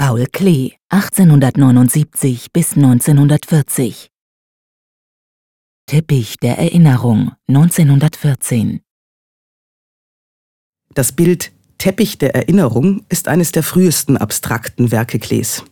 [0.00, 4.12] Paul Klee, 1879 bis 1940.
[5.86, 8.80] Teppich der Erinnerung, 1914.
[10.94, 15.64] Das Bild Teppich der Erinnerung ist eines der frühesten abstrakten Werke Klees.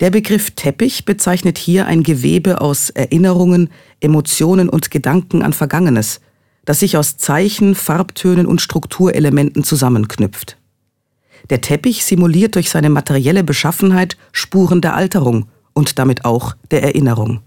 [0.00, 3.70] Der Begriff Teppich bezeichnet hier ein Gewebe aus Erinnerungen,
[4.00, 6.20] Emotionen und Gedanken an Vergangenes,
[6.64, 10.57] das sich aus Zeichen, Farbtönen und Strukturelementen zusammenknüpft.
[11.50, 17.40] Der Teppich simuliert durch seine materielle Beschaffenheit Spuren der Alterung und damit auch der Erinnerung.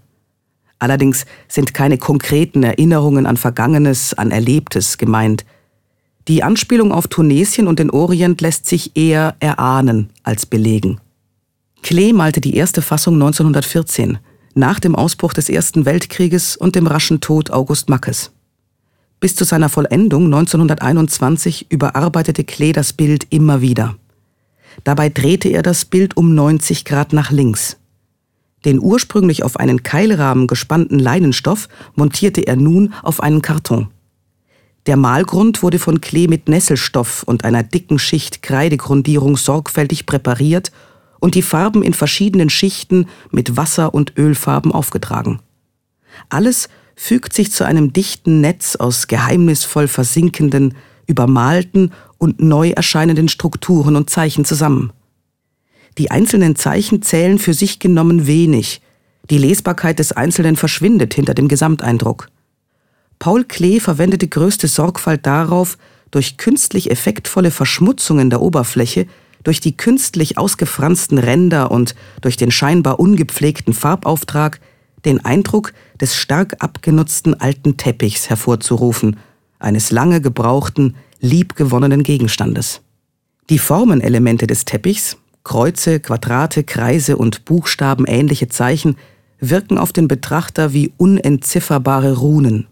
[0.78, 5.44] Allerdings sind keine konkreten Erinnerungen an Vergangenes, an Erlebtes gemeint.
[6.26, 11.00] Die Anspielung auf Tunesien und den Orient lässt sich eher erahnen als belegen.
[11.82, 14.18] Klee malte die erste Fassung 1914,
[14.54, 18.32] nach dem Ausbruch des Ersten Weltkrieges und dem raschen Tod August Mackes.
[19.22, 23.94] Bis zu seiner Vollendung 1921 überarbeitete Klee das Bild immer wieder.
[24.82, 27.76] Dabei drehte er das Bild um 90 Grad nach links.
[28.64, 33.90] Den ursprünglich auf einen Keilrahmen gespannten Leinenstoff montierte er nun auf einen Karton.
[34.86, 40.72] Der Malgrund wurde von Klee mit Nesselstoff und einer dicken Schicht Kreidegrundierung sorgfältig präpariert
[41.20, 45.38] und die Farben in verschiedenen Schichten mit Wasser- und Ölfarben aufgetragen.
[46.28, 50.74] Alles fügt sich zu einem dichten Netz aus geheimnisvoll versinkenden,
[51.06, 54.92] übermalten und neu erscheinenden Strukturen und Zeichen zusammen.
[55.98, 58.80] Die einzelnen Zeichen zählen für sich genommen wenig,
[59.30, 62.28] die Lesbarkeit des Einzelnen verschwindet hinter dem Gesamteindruck.
[63.18, 65.78] Paul Klee verwendete größte Sorgfalt darauf,
[66.10, 69.06] durch künstlich effektvolle Verschmutzungen der Oberfläche
[69.44, 74.60] durch die künstlich ausgefransten Ränder und durch den scheinbar ungepflegten Farbauftrag
[75.04, 79.16] den Eindruck des stark abgenutzten alten Teppichs hervorzurufen,
[79.58, 82.80] eines lange gebrauchten, liebgewonnenen Gegenstandes.
[83.50, 88.96] Die Formenelemente des Teppichs, Kreuze, Quadrate, Kreise und buchstabenähnliche Zeichen,
[89.40, 92.68] wirken auf den Betrachter wie unentzifferbare Runen.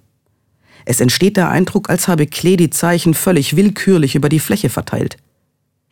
[0.84, 5.16] Es entsteht der Eindruck, als habe Klee die Zeichen völlig willkürlich über die Fläche verteilt.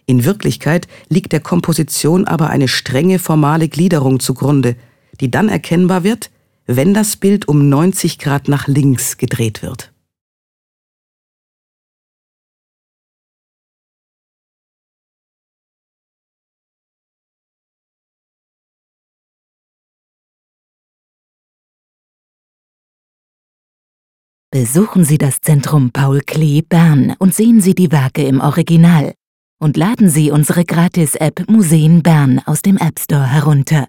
[0.06, 4.76] In Wirklichkeit liegt der Komposition aber eine strenge formale Gliederung zugrunde,
[5.20, 6.30] die dann erkennbar wird,
[6.66, 9.92] wenn das Bild um 90 Grad nach links gedreht wird.
[24.50, 29.14] Besuchen Sie das Zentrum Paul Klee Bern und sehen Sie die Werke im Original
[29.60, 33.88] und laden Sie unsere Gratis-App Museen Bern aus dem App Store herunter.